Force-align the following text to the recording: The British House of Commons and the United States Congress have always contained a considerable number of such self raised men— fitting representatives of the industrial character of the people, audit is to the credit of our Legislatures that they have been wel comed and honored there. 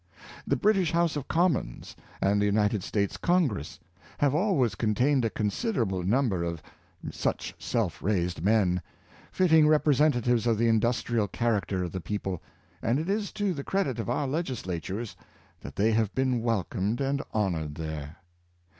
The 0.47 0.55
British 0.55 0.93
House 0.93 1.15
of 1.15 1.27
Commons 1.27 1.95
and 2.21 2.41
the 2.41 2.47
United 2.47 2.81
States 2.81 3.17
Congress 3.17 3.79
have 4.17 4.33
always 4.33 4.73
contained 4.73 5.23
a 5.23 5.29
considerable 5.29 6.01
number 6.01 6.43
of 6.43 6.63
such 7.11 7.53
self 7.59 8.01
raised 8.01 8.41
men— 8.43 8.81
fitting 9.31 9.67
representatives 9.67 10.47
of 10.47 10.57
the 10.57 10.67
industrial 10.67 11.27
character 11.27 11.83
of 11.83 11.91
the 11.91 12.01
people, 12.01 12.41
audit 12.83 13.09
is 13.09 13.31
to 13.33 13.53
the 13.53 13.63
credit 13.63 13.99
of 13.99 14.09
our 14.09 14.27
Legislatures 14.27 15.15
that 15.59 15.75
they 15.75 15.91
have 15.91 16.15
been 16.15 16.41
wel 16.41 16.63
comed 16.63 16.99
and 16.99 17.21
honored 17.31 17.75
there. 17.75 18.15